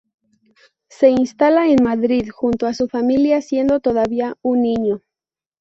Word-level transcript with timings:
Se 0.89 1.09
instala 1.11 1.67
en 1.67 1.83
Madrid, 1.83 2.29
junto 2.33 2.65
a 2.65 2.73
su 2.73 2.87
familia 2.87 3.39
siendo 3.43 3.79
todavía 3.81 4.35
un 4.41 4.63
niño. 4.63 5.03